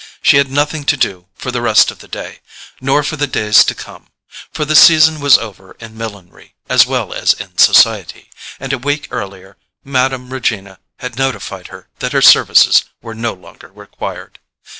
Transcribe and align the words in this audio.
She 0.23 0.37
had 0.37 0.49
nothing 0.51 0.83
to 0.85 0.97
do 0.97 1.27
for 1.35 1.51
the 1.51 1.61
rest 1.61 1.91
of 1.91 1.99
the 1.99 2.07
day, 2.07 2.39
nor 2.81 3.03
for 3.03 3.17
the 3.17 3.27
days 3.27 3.63
to 3.65 3.75
come; 3.75 4.07
for 4.51 4.65
the 4.65 4.75
season 4.75 5.19
was 5.19 5.37
over 5.37 5.73
in 5.79 5.95
millinery 5.95 6.55
as 6.67 6.87
well 6.87 7.13
as 7.13 7.33
in 7.35 7.55
society, 7.59 8.31
and 8.59 8.73
a 8.73 8.79
week 8.79 9.07
earlier 9.11 9.57
Mme. 9.83 10.33
Regina 10.33 10.79
had 10.97 11.17
notified 11.19 11.67
her 11.67 11.87
that 11.99 12.13
her 12.13 12.21
services 12.23 12.83
were 13.03 13.13
no 13.13 13.33
longer 13.33 13.67
required. 13.67 14.39